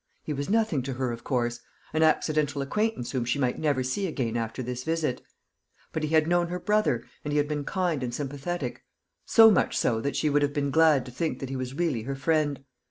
He 0.23 0.33
was 0.33 0.49
nothing 0.49 0.81
to 0.81 0.93
her, 0.93 1.11
of 1.11 1.23
course; 1.23 1.59
an 1.93 2.01
accidental 2.01 2.63
acquaintance 2.63 3.11
whom 3.11 3.23
she 3.23 3.37
might 3.37 3.59
never 3.59 3.83
see 3.83 4.07
again 4.07 4.35
after 4.35 4.63
this 4.63 4.83
visit; 4.83 5.21
but 5.91 6.01
he 6.01 6.09
had 6.09 6.25
known 6.25 6.47
her 6.47 6.59
brother, 6.59 7.03
and 7.23 7.31
he 7.31 7.37
had 7.37 7.47
been 7.47 7.65
kind 7.65 8.01
and 8.01 8.11
sympathetic 8.11 8.83
so 9.27 9.51
much 9.51 9.77
so, 9.77 10.01
that 10.01 10.15
she 10.15 10.27
would 10.27 10.41
have 10.41 10.53
been 10.53 10.71
glad 10.71 11.05
to 11.05 11.11
think 11.11 11.37
that 11.37 11.49
he 11.49 11.55
was 11.55 11.75
really 11.75 12.01
her 12.01 12.15
friend. 12.15 12.63